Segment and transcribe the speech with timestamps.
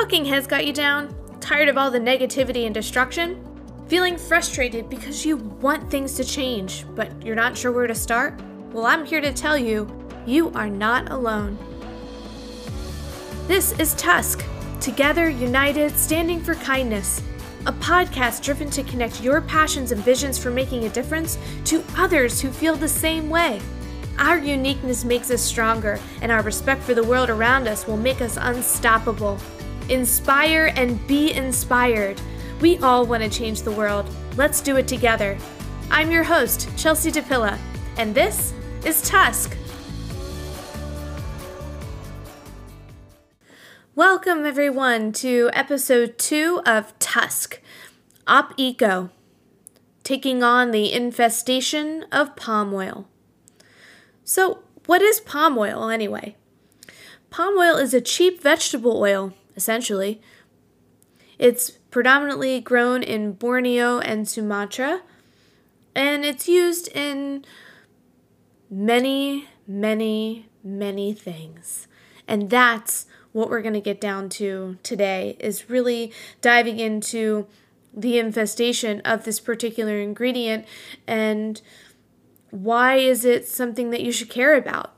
[0.00, 1.12] talking heads got you down?
[1.40, 3.44] Tired of all the negativity and destruction?
[3.88, 8.40] Feeling frustrated because you want things to change, but you're not sure where to start?
[8.70, 9.90] Well, I'm here to tell you,
[10.24, 11.58] you are not alone.
[13.48, 14.44] This is Tusk,
[14.80, 17.20] Together, United, Standing for Kindness,
[17.66, 22.40] a podcast driven to connect your passions and visions for making a difference to others
[22.40, 23.60] who feel the same way.
[24.20, 28.20] Our uniqueness makes us stronger, and our respect for the world around us will make
[28.20, 29.40] us unstoppable.
[29.88, 32.20] Inspire and be inspired.
[32.60, 34.06] We all want to change the world.
[34.36, 35.38] Let's do it together.
[35.90, 37.58] I'm your host, Chelsea DePilla,
[37.96, 38.52] and this
[38.84, 39.56] is Tusk.
[43.94, 47.58] Welcome, everyone, to episode two of Tusk
[48.26, 49.08] Op Eco,
[50.04, 53.08] taking on the infestation of palm oil.
[54.22, 56.36] So, what is palm oil anyway?
[57.30, 60.22] Palm oil is a cheap vegetable oil, essentially.
[61.36, 65.02] It's predominantly grown in Borneo and Sumatra,
[65.96, 67.44] and it's used in
[68.70, 71.88] many, many, many things.
[72.28, 77.48] And that's what we're going to get down to today is really diving into
[77.92, 80.64] the infestation of this particular ingredient
[81.06, 81.60] and
[82.50, 84.94] why is it something that you should care about?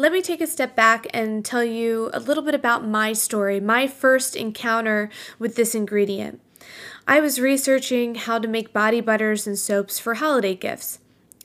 [0.00, 3.60] Let me take a step back and tell you a little bit about my story,
[3.60, 6.40] my first encounter with this ingredient.
[7.06, 11.00] I was researching how to make body butters and soaps for holiday gifts.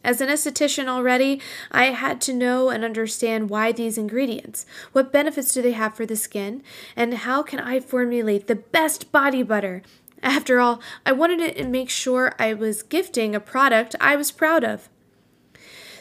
[0.06, 4.66] As an esthetician already, I had to know and understand why these ingredients.
[4.94, 6.64] What benefits do they have for the skin?
[6.96, 9.82] And how can I formulate the best body butter?
[10.24, 14.64] After all, I wanted to make sure I was gifting a product I was proud
[14.64, 14.88] of.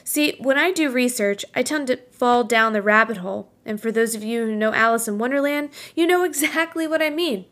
[0.05, 3.51] See, when I do research, I tend to fall down the rabbit hole.
[3.65, 7.11] And for those of you who know Alice in Wonderland, you know exactly what I
[7.11, 7.47] mean.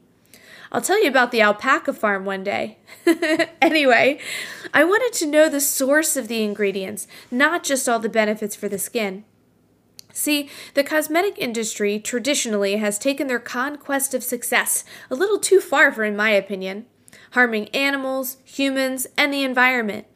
[0.71, 2.79] I'll tell you about the alpaca farm one day.
[3.61, 4.19] anyway,
[4.73, 8.69] I wanted to know the source of the ingredients, not just all the benefits for
[8.69, 9.25] the skin.
[10.15, 15.91] See, the cosmetic industry traditionally has taken their conquest of success a little too far,
[15.93, 16.87] for in my opinion,
[17.33, 20.07] harming animals, humans, and the environment.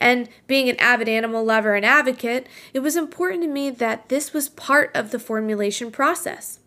[0.00, 4.32] And being an avid animal lover and advocate, it was important to me that this
[4.32, 6.60] was part of the formulation process.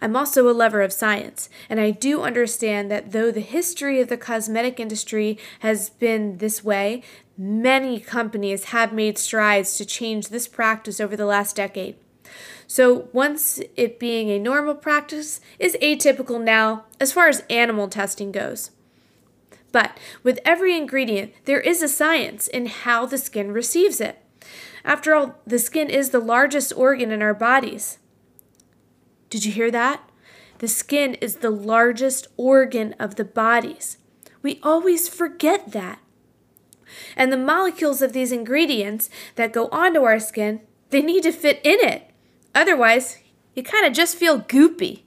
[0.00, 4.08] I'm also a lover of science, and I do understand that though the history of
[4.08, 7.02] the cosmetic industry has been this way,
[7.36, 11.96] many companies have made strides to change this practice over the last decade.
[12.66, 18.30] So, once it being a normal practice is atypical now as far as animal testing
[18.30, 18.70] goes.
[19.72, 24.22] But with every ingredient, there is a science in how the skin receives it.
[24.84, 27.98] After all, the skin is the largest organ in our bodies.
[29.30, 30.08] Did you hear that?
[30.58, 33.98] The skin is the largest organ of the bodies.
[34.42, 36.00] We always forget that.
[37.16, 41.60] And the molecules of these ingredients that go onto our skin, they need to fit
[41.62, 42.10] in it.
[42.54, 43.18] Otherwise,
[43.54, 45.02] you kind of just feel goopy.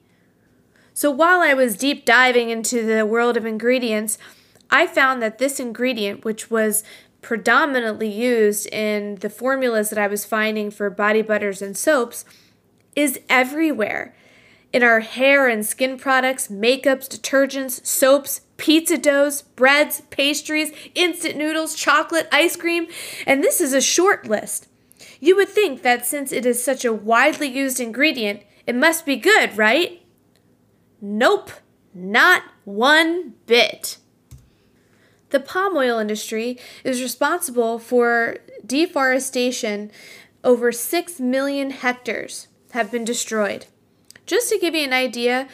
[0.94, 4.18] So while I was deep diving into the world of ingredients,
[4.72, 6.84] I found that this ingredient, which was
[7.22, 12.26] predominantly used in the formulas that I was finding for body butters and soaps,
[12.96, 14.16] is everywhere.
[14.74, 21.76] In our hair and skin products, makeups, detergents, soaps, pizza doughs, breads, pastries, instant noodles,
[21.76, 22.88] chocolate, ice cream,
[23.28, 24.68] and this is a short list.
[25.20, 29.18] You would think that since it is such a widely used ingredient, it must be
[29.18, 30.02] good, right?
[31.02, 31.52] Nope,
[31.94, 33.98] not one bit.
[35.31, 39.92] The palm oil industry is responsible for deforestation.
[40.44, 43.66] Over 6 million hectares have been destroyed.
[44.25, 45.47] Just to give you an idea,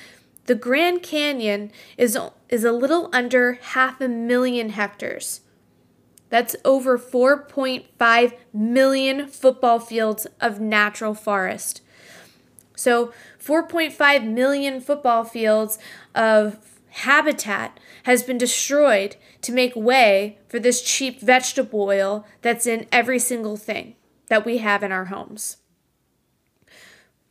[0.45, 2.17] the Grand Canyon is,
[2.49, 5.41] is a little under half a million hectares.
[6.29, 11.81] That's over 4.5 million football fields of natural forest.
[12.75, 13.13] So,
[13.43, 15.79] 4.5 million football fields
[16.13, 22.88] of habitat has been destroyed to make way for this cheap vegetable oil that's in
[22.91, 23.96] every single thing
[24.29, 25.58] that we have in our homes.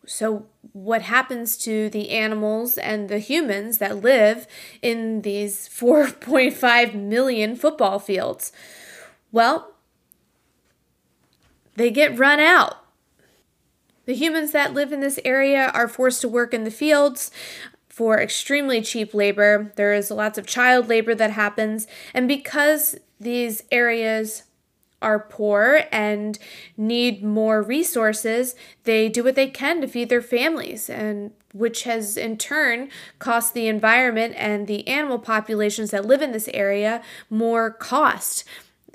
[0.07, 4.47] So, what happens to the animals and the humans that live
[4.83, 8.53] in these 4.5 million football fields?
[9.33, 9.73] Well,
[11.75, 12.77] they get run out.
[14.05, 17.33] The humans that live in this area are forced to work in the fields
[17.97, 19.73] for extremely cheap labor.
[19.77, 21.87] There is lots of child labor that happens.
[22.13, 24.43] And because these areas
[25.01, 26.39] are poor and
[26.77, 28.55] need more resources,
[28.85, 33.55] they do what they can to feed their families, and which has in turn cost
[33.55, 37.01] the environment and the animal populations that live in this area
[37.31, 38.45] more cost.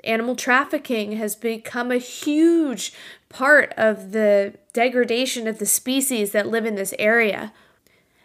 [0.04, 2.92] Animal trafficking has become a huge
[3.28, 7.52] part of the degradation of the species that live in this area.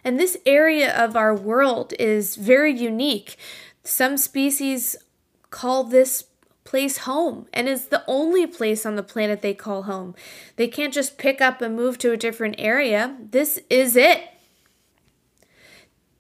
[0.08, 3.36] And this area of our world is very unique.
[3.84, 4.96] Some species
[5.50, 6.24] call this
[6.64, 10.16] place home and is the only place on the planet they call home.
[10.56, 13.18] They can't just pick up and move to a different area.
[13.20, 14.30] This is it.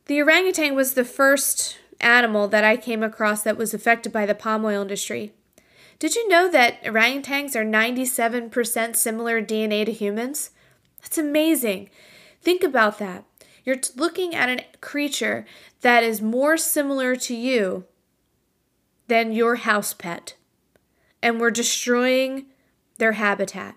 [0.08, 4.36] The orangutan was the first animal that I came across that was affected by the
[4.36, 5.32] palm oil industry.
[5.98, 10.50] Did you know that orangutans are 97% similar DNA to humans?
[11.02, 11.90] That's amazing.
[12.42, 13.24] Think about that.
[13.68, 15.46] You're looking at a creature
[15.82, 17.84] that is more similar to you
[19.10, 20.36] than your house pet.
[21.22, 22.46] And we're destroying
[22.98, 23.76] their habitat.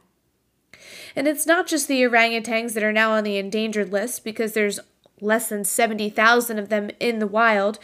[1.16, 4.78] And it's not just the orangutans that are now on the endangered list because there's
[5.20, 7.80] less than 70,000 of them in the wild.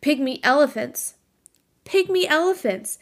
[0.00, 1.16] Pygmy elephants.
[1.84, 2.98] Pygmy elephants.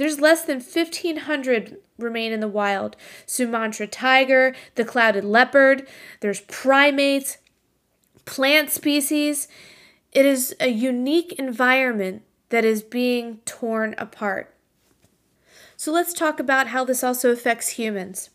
[0.00, 2.96] There's less than 1,500 remain in the wild.
[3.26, 5.86] Sumatra tiger, the clouded leopard,
[6.20, 7.36] there's primates,
[8.24, 9.46] plant species.
[10.12, 14.54] It is a unique environment that is being torn apart.
[15.76, 18.30] So let's talk about how this also affects humans.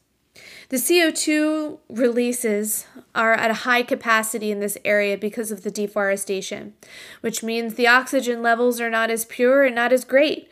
[0.69, 2.85] The CO2 releases
[3.15, 6.75] are at a high capacity in this area because of the deforestation,
[7.21, 10.47] which means the oxygen levels are not as pure and not as great.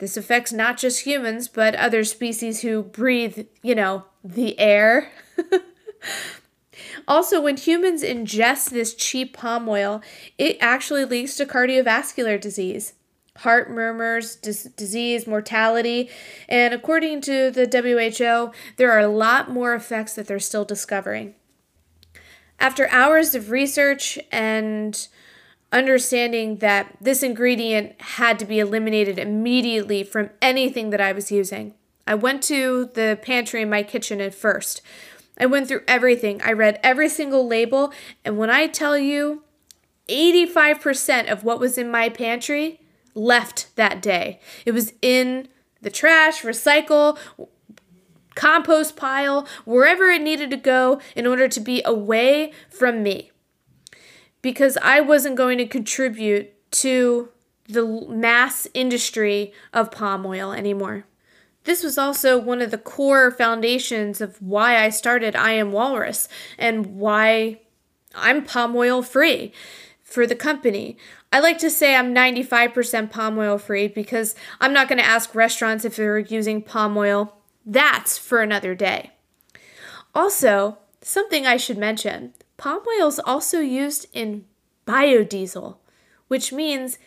[0.00, 5.12] This affects not just humans, but other species who breathe, you know, the air.
[7.06, 10.00] Also, when humans ingest this cheap palm oil,
[10.38, 12.94] it actually leads to cardiovascular disease,
[13.38, 16.08] heart murmurs, dis- disease, mortality,
[16.48, 21.34] and according to the WHO, there are a lot more effects that they're still discovering.
[22.58, 25.08] After hours of research and
[25.72, 31.74] understanding that this ingredient had to be eliminated immediately from anything that I was using,
[32.06, 34.82] I went to the pantry in my kitchen at first
[35.40, 36.42] I went through everything.
[36.42, 37.92] I read every single label.
[38.24, 39.42] And when I tell you,
[40.08, 42.80] 85% of what was in my pantry
[43.14, 44.38] left that day.
[44.66, 45.48] It was in
[45.80, 47.18] the trash, recycle,
[48.34, 53.29] compost pile, wherever it needed to go in order to be away from me.
[54.42, 57.28] Because I wasn't going to contribute to
[57.68, 61.04] the mass industry of palm oil anymore.
[61.64, 66.28] This was also one of the core foundations of why I started I Am Walrus
[66.58, 67.60] and why
[68.14, 69.52] I'm palm oil free
[70.02, 70.96] for the company.
[71.32, 75.34] I like to say I'm 95% palm oil free because I'm not going to ask
[75.34, 77.36] restaurants if they're using palm oil.
[77.64, 79.12] That's for another day.
[80.14, 84.44] Also, something I should mention palm oil is also used in
[84.86, 85.78] biodiesel,
[86.28, 86.98] which means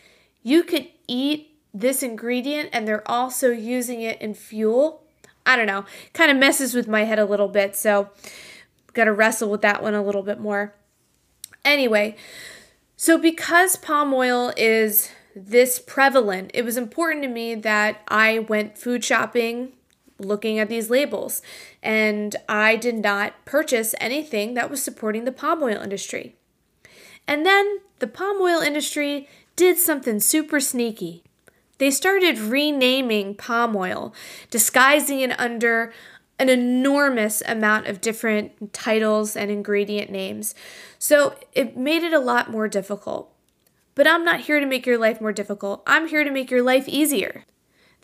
[0.42, 5.04] you could eat this ingredient and they're also using it in fuel.
[5.46, 8.10] I don't know, kind of messes with my head a little bit, so
[8.94, 10.74] got to wrestle with that one a little bit more.
[11.64, 12.16] Anyway,
[12.96, 18.76] so because palm oil is this prevalent, it was important to me that I went
[18.76, 19.72] food shopping
[20.18, 21.42] looking at these labels
[21.82, 26.36] and I did not purchase anything that was supporting the palm oil industry.
[27.26, 31.22] And then the palm oil industry did something super sneaky.
[31.78, 34.14] They started renaming palm oil,
[34.50, 35.92] disguising it under
[36.38, 40.54] an enormous amount of different titles and ingredient names.
[40.98, 43.32] So it made it a lot more difficult.
[43.94, 45.82] But I'm not here to make your life more difficult.
[45.86, 47.44] I'm here to make your life easier.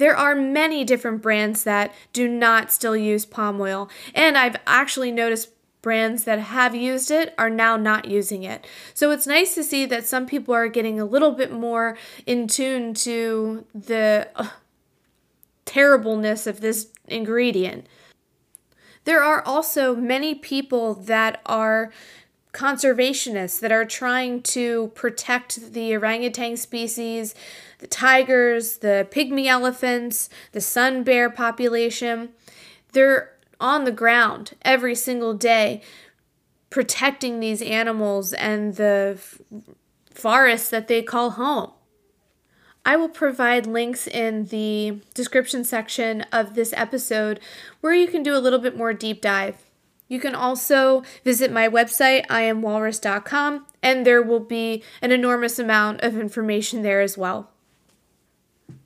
[0.00, 5.12] There are many different brands that do not still use palm oil, and I've actually
[5.12, 5.50] noticed
[5.82, 8.66] brands that have used it are now not using it.
[8.94, 12.48] So it's nice to see that some people are getting a little bit more in
[12.48, 14.48] tune to the uh,
[15.66, 17.86] terribleness of this ingredient.
[19.04, 21.92] There are also many people that are
[22.52, 27.34] conservationists that are trying to protect the orangutan species,
[27.78, 32.30] the tigers, the pygmy elephants, the sun bear population.
[32.92, 35.82] They're on the ground every single day
[36.70, 39.40] protecting these animals and the f-
[40.12, 41.72] forests that they call home.
[42.84, 47.38] I will provide links in the description section of this episode
[47.80, 49.69] where you can do a little bit more deep dive.
[50.10, 56.18] You can also visit my website, iamwalrus.com, and there will be an enormous amount of
[56.18, 57.48] information there as well.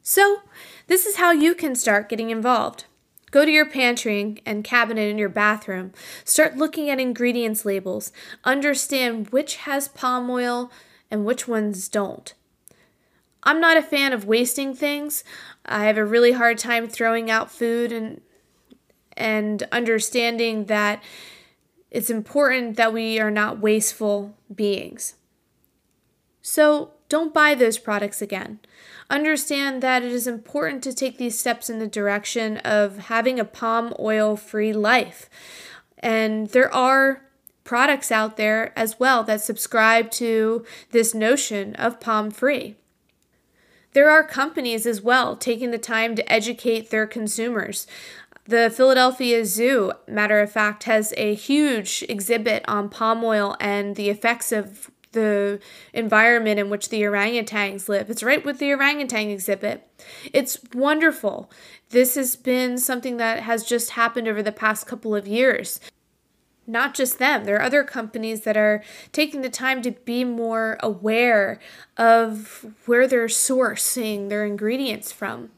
[0.03, 0.43] So,
[0.87, 2.85] this is how you can start getting involved.
[3.31, 5.93] Go to your pantry and cabinet in your bathroom.
[6.27, 8.13] Start looking at ingredients labels.
[8.45, 10.71] Understand which has palm oil
[11.11, 12.35] and which ones don't.
[13.45, 15.25] I'm not a fan of wasting things.
[15.65, 18.21] I have a really hard time throwing out food and
[19.17, 21.03] and understanding that
[21.91, 25.15] it's important that we are not wasteful beings.
[26.43, 28.59] So, don't buy those products again.
[29.09, 33.45] Understand that it is important to take these steps in the direction of having a
[33.45, 35.31] palm oil free life.
[35.99, 37.23] And there are
[37.65, 42.77] products out there as well that subscribe to this notion of palm free.
[43.93, 47.87] There are companies as well taking the time to educate their consumers.
[48.47, 54.11] The Philadelphia Zoo, matter of fact, has a huge exhibit on palm oil and the
[54.11, 55.61] effects of the
[55.95, 58.11] environment in which the orangutans live.
[58.11, 59.89] It's right with the orangutan exhibit.
[60.33, 61.51] It's wonderful.
[61.89, 65.81] This has been something that has just happened over the past couple of years.
[66.67, 68.83] Not just them, there are other companies that are
[69.13, 71.61] taking the time to be more aware
[71.97, 75.51] of where they're sourcing their ingredients from.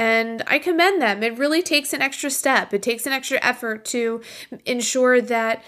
[0.00, 1.22] And I commend them.
[1.22, 4.22] It really takes an extra step, it takes an extra effort to
[4.64, 5.62] ensure that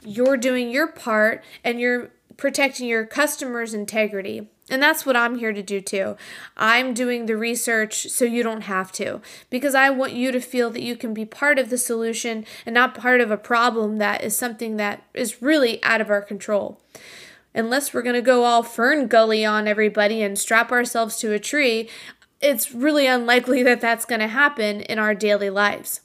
[0.00, 4.48] you're doing your part and you're protecting your customers' integrity.
[4.70, 6.16] And that's what I'm here to do too.
[6.56, 10.70] I'm doing the research so you don't have to, because I want you to feel
[10.70, 14.22] that you can be part of the solution and not part of a problem that
[14.22, 16.80] is something that is really out of our control.
[17.54, 21.88] Unless we're going to go all FernGully on everybody and strap ourselves to a tree,
[22.40, 26.02] it's really unlikely that that's going to happen in our daily lives.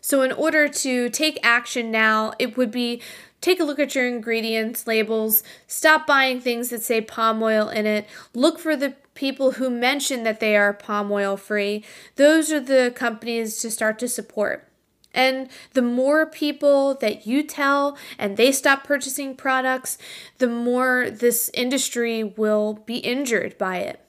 [0.00, 3.00] So, in order to take action now, it would be
[3.40, 7.86] take a look at your ingredients labels, stop buying things that say palm oil in
[7.86, 11.84] it, look for the people who mention that they are palm oil free.
[12.16, 14.68] Those are the companies to start to support.
[15.14, 19.96] And the more people that you tell and they stop purchasing products,
[20.38, 24.03] the more this industry will be injured by it.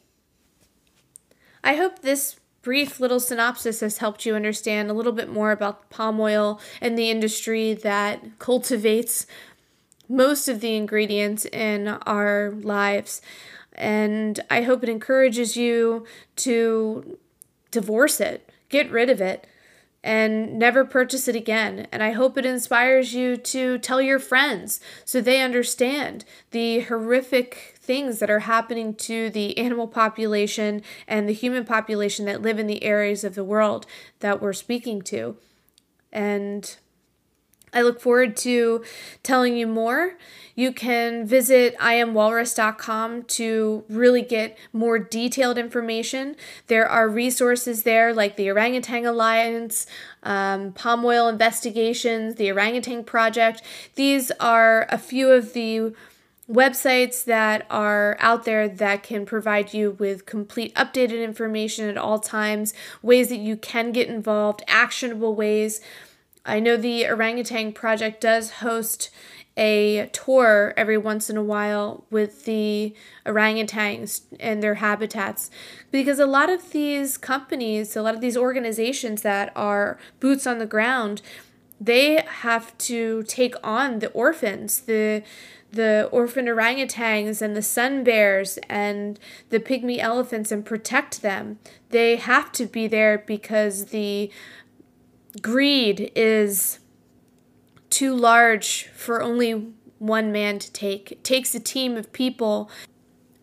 [1.66, 5.90] I hope this brief little synopsis has helped you understand a little bit more about
[5.90, 9.26] palm oil and the industry that cultivates
[10.08, 13.20] most of the ingredients in our lives.
[13.74, 16.06] And I hope it encourages you
[16.38, 17.18] to
[17.72, 19.48] divorce it, get rid of it,
[20.06, 21.88] and never purchase it again.
[21.92, 27.74] And I hope it inspires you to tell your friends so they understand the horrific
[27.80, 32.68] things that are happening to the animal population and the human population that live in
[32.68, 33.88] the areas of the world
[34.20, 35.38] that we're speaking to.
[36.14, 36.78] And
[37.74, 38.84] I look forward to
[39.24, 40.18] telling you more.
[40.56, 46.38] You can visit iamwalrus.com to really get more detailed information.
[46.68, 49.86] There are resources there like the Orangutan Alliance,
[50.24, 53.62] um, Palm Oil Investigations, the Orangutan Project.
[53.96, 55.94] These are a few of the
[56.50, 62.20] websites that are out there that can provide you with complete updated information at all
[62.20, 65.82] times, ways that you can get involved, actionable ways.
[66.46, 69.10] I know the Orangutan Project does host
[69.58, 72.94] a tour every once in a while with the
[73.26, 75.50] orangutans and their habitats
[75.92, 80.60] because a lot of these companies, a lot of these organizations that are boots on
[80.60, 81.22] the ground,
[81.80, 85.24] they have to take on the orphans, the
[85.72, 91.60] the orphan orangutans and the sun bears and the pygmy elephants and protect them.
[91.90, 94.32] They have to be there because the
[95.42, 96.80] greed is
[97.90, 101.12] too large for only one man to take.
[101.12, 102.70] It takes a team of people,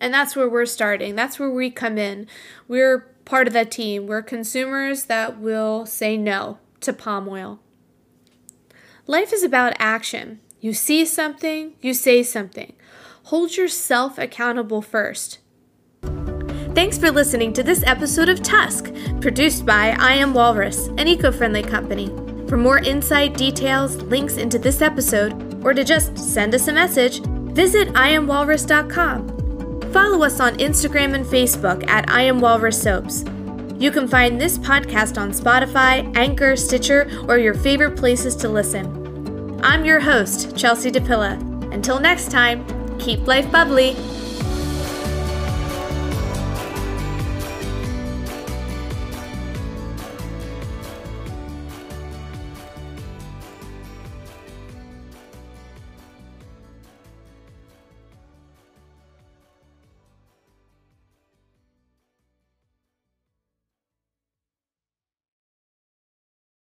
[0.01, 1.15] and that's where we're starting.
[1.15, 2.27] That's where we come in.
[2.69, 4.07] We're part of that team.
[4.07, 7.61] We're consumers that will say no to palm oil.
[9.07, 10.41] Life is about action.
[10.61, 12.75] You see something, you say something.
[13.25, 15.39] Hold yourself accountable first.
[16.75, 21.31] Thanks for listening to this episode of Tusk, produced by I Am Walrus, an eco
[21.31, 22.07] friendly company.
[22.49, 27.21] For more insight, details, links into this episode, or to just send us a message,
[27.53, 29.83] visit iamwalrus.com.
[29.93, 33.23] Follow us on Instagram and Facebook at I Am Walrus Soaps.
[33.79, 39.61] You can find this podcast on Spotify, Anchor, Stitcher, or your favorite places to listen.
[39.63, 41.39] I'm your host, Chelsea DePilla.
[41.71, 42.65] Until next time,
[42.99, 43.95] keep life bubbly.